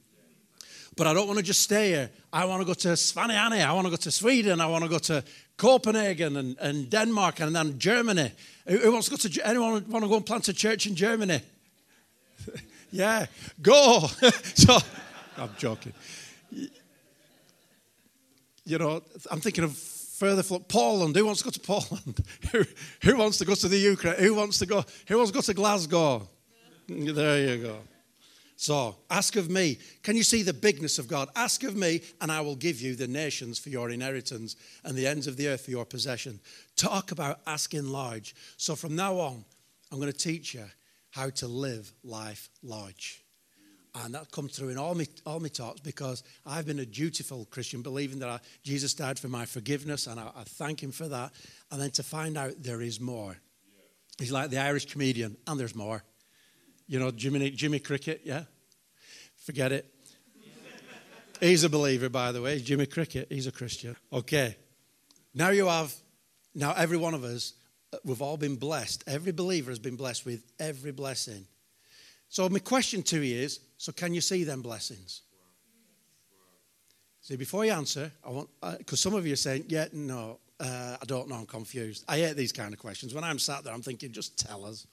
[0.96, 2.10] But I don't want to just stay here.
[2.32, 3.66] I want to go to Svanjanne.
[3.66, 4.62] I want to go to Sweden.
[4.62, 5.24] I want to go to
[5.58, 8.32] Copenhagen and, and Denmark and then Germany.
[8.68, 9.48] Who, wants to go to?
[9.48, 11.42] Anyone want to go and plant a church in Germany?
[12.92, 13.26] yeah,
[13.62, 14.08] go.
[14.54, 14.78] so,
[15.38, 15.94] I'm joking.
[18.66, 21.16] You know, I'm thinking of further Poland.
[21.16, 22.24] Who wants to go to Poland?
[22.52, 22.64] who,
[23.04, 24.16] who wants to go to the Ukraine?
[24.20, 24.86] Who wants to go?
[25.08, 26.28] Who wants to go to Glasgow?
[26.88, 27.78] There you go.
[28.56, 29.78] So ask of me.
[30.04, 31.30] Can you see the bigness of God?
[31.36, 35.08] Ask of me, and I will give you the nations for your inheritance and the
[35.08, 36.40] ends of the earth for your possession.
[36.76, 38.36] Talk about asking large.
[38.58, 39.44] So from now on,
[39.92, 40.66] I'm going to teach you
[41.12, 43.24] how to live life large.
[43.96, 47.46] And that comes through in all my, all my talks because I've been a dutiful
[47.52, 51.08] Christian, believing that I, Jesus died for my forgiveness, and I, I, thank Him for
[51.08, 51.32] that.
[51.72, 53.38] And then to find out there is more.
[54.18, 56.04] He's like the Irish comedian, and there's more.
[56.88, 58.44] You know, Jimmy, Jimmy Cricket, yeah?
[59.38, 59.94] Forget it.
[61.40, 62.60] He's a believer, by the way.
[62.60, 63.96] Jimmy Cricket, he's a Christian.
[64.12, 64.56] Okay.
[65.34, 65.94] Now you have,
[66.56, 67.54] now every one of us,
[67.92, 69.04] uh, we've all been blessed.
[69.08, 71.46] Every believer has been blessed with every blessing.
[72.30, 75.22] So, my question to you is so, can you see them blessings?
[77.22, 80.40] See, before you answer, I want, because uh, some of you are saying, yeah, no,
[80.60, 82.04] uh, I don't know, I'm confused.
[82.08, 83.14] I hate these kind of questions.
[83.14, 84.88] When I'm sat there, I'm thinking, just tell us.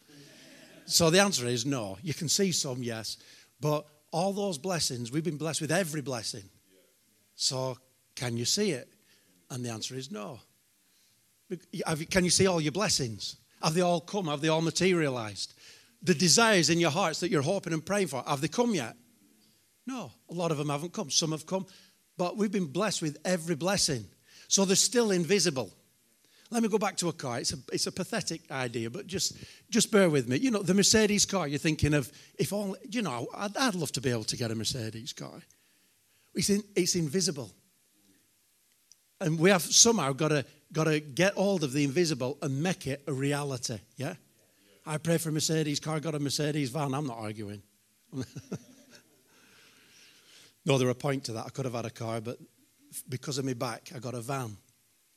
[0.90, 1.98] So the answer is no.
[2.02, 3.16] You can see some, yes.
[3.60, 6.42] But all those blessings, we've been blessed with every blessing.
[7.36, 7.78] So
[8.16, 8.88] can you see it?
[9.50, 10.40] And the answer is no.
[12.10, 13.36] Can you see all your blessings?
[13.62, 14.26] Have they all come?
[14.26, 15.54] Have they all materialized?
[16.02, 18.96] The desires in your hearts that you're hoping and praying for, have they come yet?
[19.86, 21.10] No, a lot of them haven't come.
[21.10, 21.66] Some have come.
[22.16, 24.06] But we've been blessed with every blessing.
[24.48, 25.72] So they're still invisible.
[26.50, 27.38] Let me go back to a car.
[27.38, 29.36] It's a, it's a pathetic idea, but just,
[29.70, 30.36] just bear with me.
[30.36, 33.92] You know, the Mercedes car, you're thinking of, if only, you know, I'd, I'd love
[33.92, 35.40] to be able to get a Mercedes car.
[36.34, 37.52] It's, in, it's invisible.
[39.20, 42.88] And we have somehow got to, got to get hold of the invisible and make
[42.88, 43.78] it a reality.
[43.96, 44.14] Yeah?
[44.84, 46.94] I pray for a Mercedes car, got a Mercedes van.
[46.94, 47.62] I'm not arguing.
[50.64, 51.46] no, there a point to that.
[51.46, 52.38] I could have had a car, but
[53.08, 54.56] because of my back, I got a van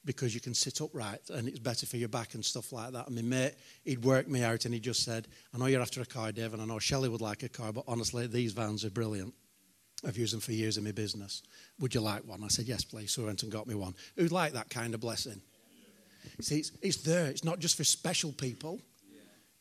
[0.06, 3.08] because you can sit upright and it's better for your back and stuff like that.
[3.08, 6.02] And my mate, he'd worked me out and he just said, I know you're after
[6.02, 8.84] a car, Dave, and I know Shelley would like a car, but honestly, these vans
[8.84, 9.34] are brilliant.
[10.06, 11.44] I've used them for years in my business.
[11.80, 12.44] Would you like one?
[12.44, 13.12] I said, yes, please.
[13.12, 13.96] So I went and got me one.
[14.18, 15.42] Who'd like that kind of blessing?
[16.42, 17.28] See, it's, it's there.
[17.28, 18.82] It's not just for special people.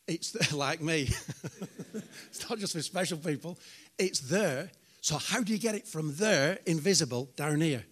[0.09, 1.03] It's there, like me.
[2.29, 3.59] it's not just for special people.
[3.99, 4.71] It's there.
[5.01, 7.85] So how do you get it from there, invisible, down here?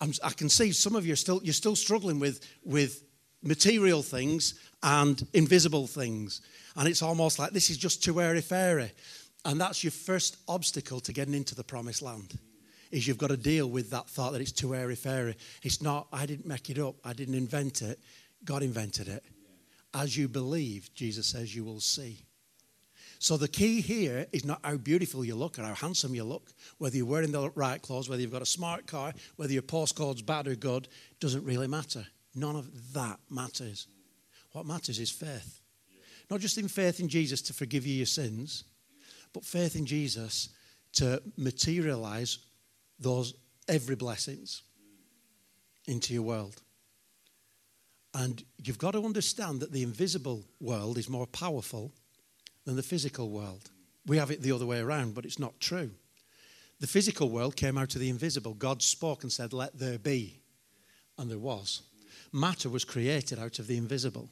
[0.00, 3.04] I'm, i can see some of you are still you're still struggling with with
[3.42, 6.40] material things and invisible things,
[6.76, 8.92] and it's almost like this is just too airy fairy,
[9.44, 12.38] and that's your first obstacle to getting into the promised land.
[12.90, 15.36] Is you've got to deal with that thought that it's too airy fairy.
[15.62, 16.08] It's not.
[16.12, 16.96] I didn't make it up.
[17.04, 18.00] I didn't invent it.
[18.44, 19.22] God invented it.
[19.94, 22.24] As you believe, Jesus says you will see.
[23.20, 26.54] So the key here is not how beautiful you look or how handsome you look,
[26.78, 30.22] whether you're wearing the right clothes, whether you've got a smart car, whether your postcode's
[30.22, 30.88] bad or good,
[31.20, 32.06] doesn't really matter.
[32.34, 33.88] None of that matters.
[34.52, 35.60] What matters is faith.
[36.30, 38.64] Not just in faith in Jesus to forgive you your sins,
[39.34, 40.48] but faith in Jesus
[40.94, 42.38] to materialize
[42.98, 43.34] those
[43.68, 44.62] every blessings
[45.86, 46.62] into your world.
[48.14, 51.92] And you've got to understand that the invisible world is more powerful
[52.70, 53.68] than the physical world.
[54.06, 55.90] We have it the other way around, but it's not true.
[56.78, 58.54] The physical world came out of the invisible.
[58.54, 60.38] God spoke and said, Let there be.
[61.18, 61.82] And there was.
[62.32, 64.28] Matter was created out of the invisible.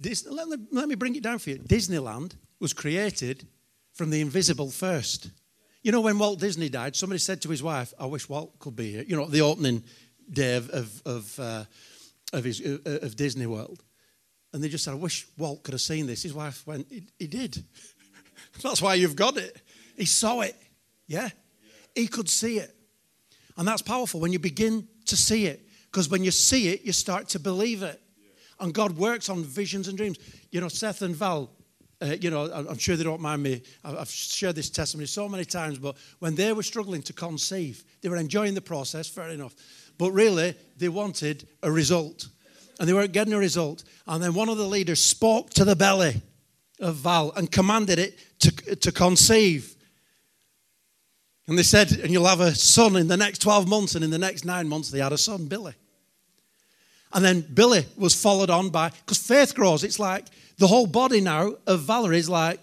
[0.00, 1.58] This, let, me, let me bring it down for you.
[1.58, 3.46] Disneyland was created
[3.92, 5.30] from the invisible first.
[5.82, 8.76] You know, when Walt Disney died, somebody said to his wife, I wish Walt could
[8.76, 9.04] be here.
[9.06, 9.84] You know, the opening
[10.32, 11.64] day of, of, uh,
[12.32, 13.82] of, his, uh, of Disney World.
[14.56, 16.22] And they just said, I wish Walt could have seen this.
[16.22, 17.62] His wife went, He, he did.
[18.62, 19.60] that's why you've got it.
[19.98, 20.56] He saw it.
[21.06, 21.28] Yeah?
[21.94, 22.74] He could see it.
[23.58, 25.60] And that's powerful when you begin to see it.
[25.84, 28.00] Because when you see it, you start to believe it.
[28.58, 30.16] And God works on visions and dreams.
[30.50, 31.50] You know, Seth and Val,
[32.00, 33.60] uh, you know, I'm sure they don't mind me.
[33.84, 38.08] I've shared this testimony so many times, but when they were struggling to conceive, they
[38.08, 39.54] were enjoying the process, fair enough.
[39.98, 42.28] But really, they wanted a result
[42.78, 43.84] and they weren't getting a result.
[44.06, 46.20] And then one of the leaders spoke to the belly
[46.80, 49.74] of Val and commanded it to, to conceive.
[51.48, 53.94] And they said, and you'll have a son in the next 12 months.
[53.94, 55.74] And in the next nine months, they had a son, Billy.
[57.12, 59.84] And then Billy was followed on by, because faith grows.
[59.84, 60.26] It's like
[60.58, 62.60] the whole body now of Valerie is like,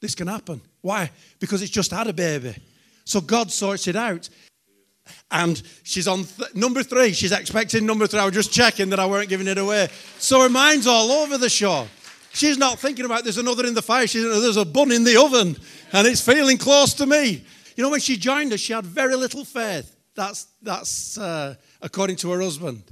[0.00, 0.60] this can happen.
[0.80, 1.10] Why?
[1.40, 2.56] Because it's just had a baby.
[3.04, 4.28] So God sorts it out.
[5.30, 7.12] And she's on th- number three.
[7.12, 8.20] She's expecting number three.
[8.20, 9.88] I was just checking that I weren't giving it away.
[10.18, 11.88] So her mind's all over the show.
[12.32, 14.06] She's not thinking about there's another in the fire.
[14.06, 15.56] She's there's a bun in the oven
[15.92, 17.44] and it's feeling close to me.
[17.76, 19.94] You know, when she joined us, she had very little faith.
[20.14, 22.82] That's, that's uh, according to her husband.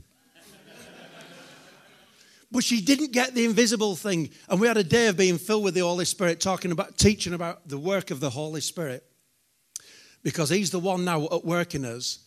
[2.51, 4.31] but she didn't get the invisible thing.
[4.49, 7.35] And we had a day of being filled with the Holy Spirit, talking about, teaching
[7.35, 9.05] about the work of the Holy Spirit.
[10.22, 12.20] Because He's the one now at work in us.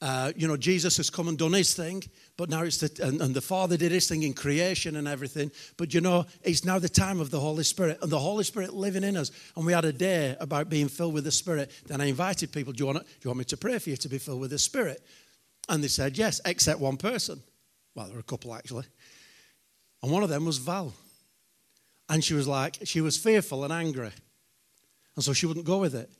[0.00, 2.02] Uh, you know, Jesus has come and done His thing,
[2.36, 5.52] but now it's the, and, and the Father did His thing in creation and everything.
[5.76, 8.74] But you know, it's now the time of the Holy Spirit and the Holy Spirit
[8.74, 9.30] living in us.
[9.56, 11.70] And we had a day about being filled with the Spirit.
[11.86, 13.96] Then I invited people, do you want, do you want me to pray for you
[13.96, 15.00] to be filled with the Spirit?
[15.68, 17.40] And they said yes, except one person.
[17.94, 18.86] Well, there were a couple actually.
[20.02, 20.92] And one of them was Val.
[22.08, 24.10] And she was like, she was fearful and angry.
[25.14, 26.10] And so she wouldn't go with it.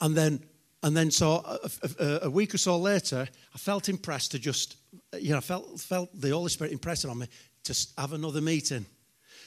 [0.00, 0.42] And then,
[0.82, 4.76] and then so a, a, a week or so later, I felt impressed to just,
[5.18, 7.26] you know, I felt, felt the Holy Spirit impressing on me
[7.64, 8.86] to have another meeting.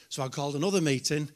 [0.08, 1.28] So I called another meeting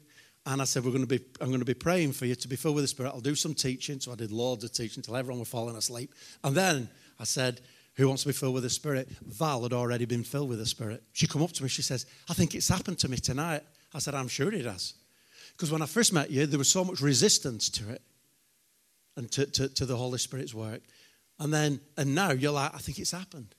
[0.46, 2.48] and I said, We're going to be, I'm going to be praying for you to
[2.48, 3.10] be filled with the Spirit.
[3.10, 4.00] I'll do some teaching.
[4.00, 6.14] So I did loads of teaching until everyone was falling asleep.
[6.44, 7.60] And then I said,
[7.96, 9.08] who wants to be filled with the Spirit?
[9.26, 11.02] Val had already been filled with the Spirit.
[11.12, 13.62] She come up to me, she says, I think it's happened to me tonight.
[13.92, 14.94] I said, I'm sure it has.
[15.52, 18.00] Because when I first met you, there was so much resistance to it
[19.18, 20.80] and to, to, to the Holy Spirit's work.
[21.38, 23.54] And then, and now you're like, I think it's happened.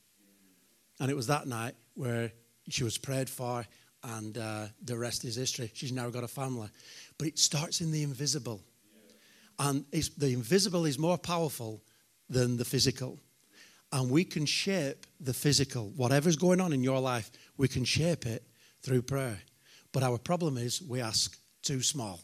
[0.99, 2.31] And it was that night where
[2.69, 3.65] she was prayed for,
[4.03, 5.69] and uh, the rest is history.
[5.73, 6.69] She's now got a family.
[7.19, 8.61] But it starts in the invisible.
[9.59, 9.85] And
[10.17, 11.83] the invisible is more powerful
[12.29, 13.19] than the physical
[13.91, 15.89] and we can shape the physical.
[15.95, 18.43] Whatever's going on in your life, we can shape it
[18.81, 19.39] through prayer.
[19.91, 22.19] But our problem is we ask too small.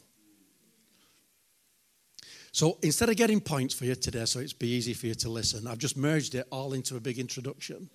[2.56, 5.28] So instead of getting points for you today, so it's be easy for you to
[5.28, 7.90] listen, I've just merged it all into a big introduction.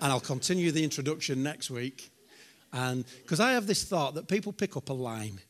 [0.00, 2.12] And I'll continue the introduction next week.
[2.72, 5.40] And because I have this thought that people pick up a line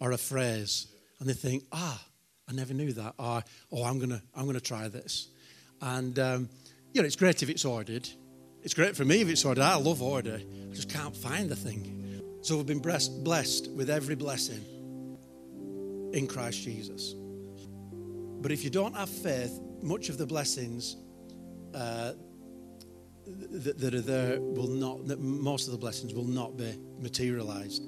[0.00, 0.86] or a phrase
[1.20, 2.02] and they think, ah,
[2.48, 3.16] I never knew that.
[3.18, 5.28] Or, oh, I'm to I'm to try this.
[5.82, 6.48] And um,
[6.94, 8.08] you know, it's great if it's ordered.
[8.62, 9.62] It's great for me if it's ordered.
[9.62, 10.40] I love order.
[10.40, 12.22] I just can't find the thing.
[12.40, 14.64] So we've been blessed with every blessing
[16.14, 17.14] in Christ Jesus.
[18.44, 20.96] But if you don't have faith, much of the blessings
[21.72, 22.12] uh,
[23.26, 27.84] that, that, are there will not, that most of the blessings will not be materialized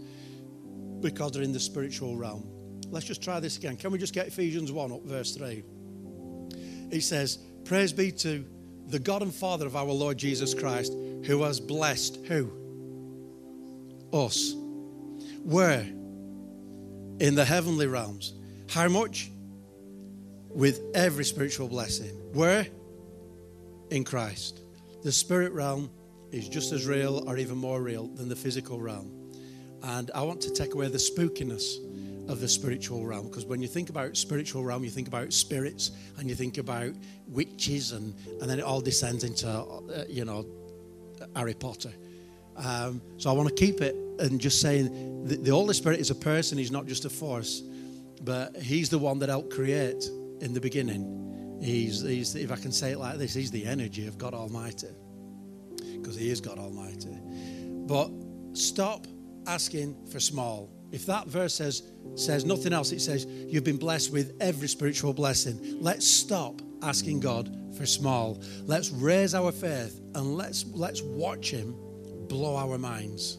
[1.02, 2.48] because they're in the spiritual realm.
[2.88, 3.76] Let's just try this again.
[3.76, 5.62] Can we just get Ephesians 1 up, verse 3?
[6.90, 8.42] He says, Praise be to
[8.86, 10.94] the God and Father of our Lord Jesus Christ,
[11.26, 12.50] who has blessed who?
[14.10, 14.54] Us.
[15.44, 15.82] Where?
[15.82, 18.32] In the heavenly realms.
[18.70, 19.30] How much?
[20.56, 22.12] With every spiritual blessing.
[22.32, 22.66] Where?
[23.90, 24.62] In Christ.
[25.02, 25.90] The spirit realm
[26.32, 29.12] is just as real or even more real than the physical realm.
[29.82, 31.76] And I want to take away the spookiness
[32.30, 33.28] of the spiritual realm.
[33.28, 36.94] Because when you think about spiritual realm, you think about spirits and you think about
[37.28, 40.46] witches, and, and then it all descends into, uh, you know,
[41.34, 41.92] Harry Potter.
[42.56, 46.10] Um, so I want to keep it and just saying the, the Holy Spirit is
[46.10, 47.60] a person, he's not just a force,
[48.22, 50.08] but he's the one that helped create
[50.40, 51.58] in the beginning.
[51.62, 54.88] He's, he's if I can say it like this, he's the energy of God Almighty
[55.98, 57.18] because he is God Almighty.
[57.86, 58.10] But
[58.52, 59.06] stop
[59.46, 61.82] asking for small if that verse says,
[62.14, 65.78] says nothing else, it says you've been blessed with every spiritual blessing.
[65.80, 68.40] Let's stop asking God for small.
[68.64, 71.74] Let's raise our faith and let's let's watch him
[72.28, 73.38] blow our minds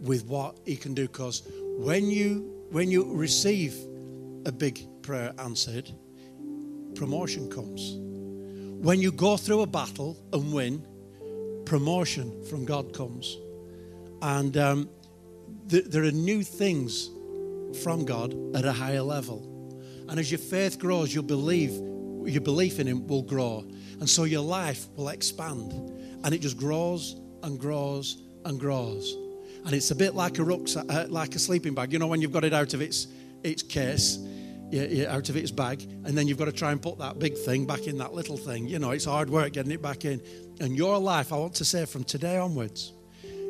[0.00, 1.08] with what he can do.
[1.08, 1.42] Because
[1.78, 3.74] when you when you receive
[4.44, 5.90] a big prayer answered,
[6.94, 7.96] promotion comes.
[8.84, 10.86] When you go through a battle and win,
[11.64, 13.36] promotion from God comes.
[14.20, 14.90] And um,
[15.66, 17.10] there are new things
[17.82, 19.48] from God at a higher level.
[20.08, 23.64] And as your faith grows, your belief, your belief in Him will grow.
[24.00, 25.72] And so your life will expand.
[26.24, 29.16] And it just grows and grows and grows.
[29.64, 31.92] And it's a bit like a rucksack, uh, like a sleeping bag.
[31.92, 33.06] You know, when you've got it out of its,
[33.44, 34.18] its case,
[34.72, 37.66] out of its bag, and then you've got to try and put that big thing
[37.66, 38.66] back in that little thing.
[38.66, 40.20] You know, it's hard work getting it back in.
[40.60, 42.92] And your life, I want to say from today onwards,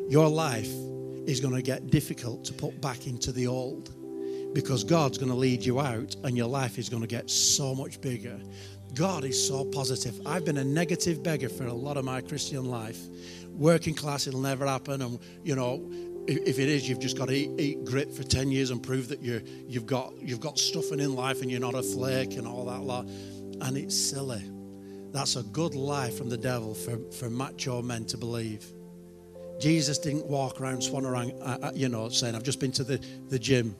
[0.09, 0.69] your life
[1.25, 3.91] is going to get difficult to put back into the old
[4.53, 7.73] because God's going to lead you out and your life is going to get so
[7.73, 8.39] much bigger.
[8.93, 10.19] God is so positive.
[10.25, 12.99] I've been a negative beggar for a lot of my Christian life.
[13.49, 15.01] Working class, it'll never happen.
[15.01, 15.89] And, you know,
[16.27, 19.09] if it is, you've just got to eat, eat grit for 10 years and prove
[19.09, 22.47] that you're, you've, got, you've got stuffing in life and you're not a flake and
[22.47, 23.05] all that lot.
[23.05, 24.43] And it's silly.
[25.11, 28.65] That's a good lie from the devil for, for macho men to believe.
[29.59, 32.83] Jesus didn't walk around swan around, uh, uh, you know, saying, I've just been to
[32.83, 32.97] the,
[33.29, 33.75] the gym.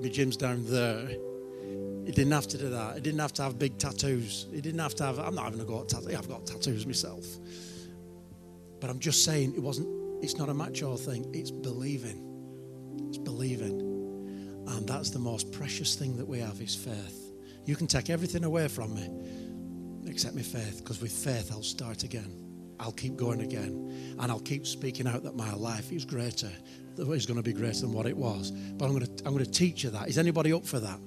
[0.00, 1.06] My gym's down there.
[1.06, 2.94] He didn't have to do that.
[2.96, 4.46] He didn't have to have big tattoos.
[4.52, 6.14] He didn't have to have, I'm not having a go at tattoos.
[6.14, 7.24] I've got tattoos myself.
[8.80, 12.24] But I'm just saying it wasn't It's not a macho thing, it's believing.
[13.08, 13.80] It's believing.
[14.68, 17.32] And that's the most precious thing that we have is faith.
[17.64, 19.08] You can take everything away from me
[20.06, 22.44] except my faith, because with faith I'll start again.
[22.80, 24.16] I'll keep going again.
[24.18, 26.50] And I'll keep speaking out that my life is greater.
[26.96, 28.50] That it's going to be greater than what it was.
[28.50, 30.08] But I'm going to, I'm going to teach you that.
[30.08, 30.98] Is anybody up for that?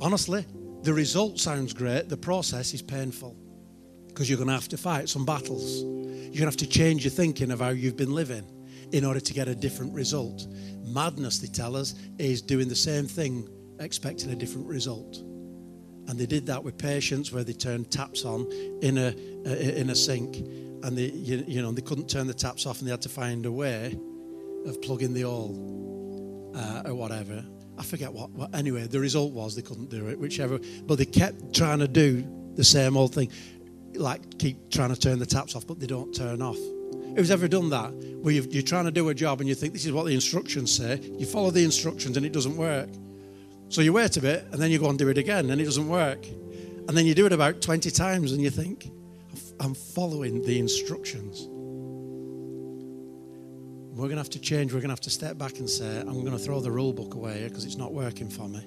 [0.00, 0.44] Honestly,
[0.82, 2.08] the result sounds great.
[2.08, 3.36] The process is painful
[4.08, 5.84] because you're going to have to fight some battles.
[6.32, 8.46] You're going to have to change your thinking of how you've been living
[8.92, 10.46] in order to get a different result.
[10.82, 13.46] Madness, they tell us, is doing the same thing,
[13.80, 15.18] expecting a different result.
[16.08, 19.10] And they did that with patients where they turned taps on in a,
[19.78, 22.88] in a sink and they, you, you, know, they couldn't turn the taps off and
[22.88, 23.94] they had to find a way
[24.64, 27.44] of plugging the hole uh, or whatever.
[27.76, 28.54] I forget what, what.
[28.54, 30.58] Anyway, the result was they couldn't do it, whichever.
[30.86, 33.30] But they kept trying to do the same old thing,
[33.96, 36.58] like keep trying to turn the taps off, but they don't turn off.
[37.16, 37.92] Who's ever done that?
[38.22, 40.14] Where you are trying to do a job and you think this is what the
[40.14, 42.88] instructions say, you follow the instructions and it doesn't work.
[43.68, 45.64] So you wait a bit and then you go and do it again and it
[45.64, 46.26] doesn't work.
[46.26, 48.90] And then you do it about 20 times and you think,
[49.60, 51.46] I'm following the instructions.
[53.92, 54.72] We're going to have to change.
[54.72, 56.92] We're going to have to step back and say, I'm going to throw the rule
[56.92, 58.66] book away because it's not working for me.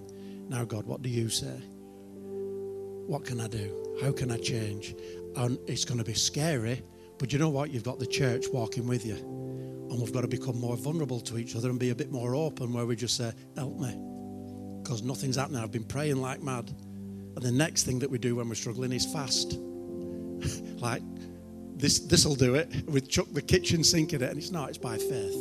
[0.50, 1.60] Now, God, what do you say?
[3.08, 3.98] What can I do?
[4.02, 4.96] How can I change?
[5.36, 6.82] And it's going to be scary,
[7.20, 7.70] but you know what?
[7.70, 9.16] You've got the church walking with you.
[9.16, 12.36] And we've got to become more vulnerable to each other and be a bit more
[12.36, 13.96] open where we just say, Help me.
[14.82, 15.62] Because nothing's happening.
[15.62, 16.70] I've been praying like mad.
[17.36, 19.54] And the next thing that we do when we're struggling is fast.
[20.80, 21.02] like,
[21.76, 22.72] this this'll do it.
[22.88, 24.70] We chuck the kitchen sink at it, and it's not.
[24.70, 25.36] It's by faith.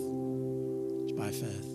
[1.05, 1.71] It's by faith.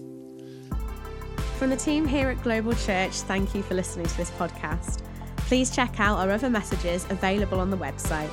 [1.58, 5.09] From the team here at Global Church, thank you for listening to this podcast.
[5.50, 8.30] Please check out our other messages available on the website